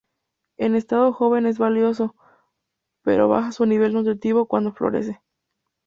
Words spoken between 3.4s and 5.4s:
su nivel nutritivo cuando florece.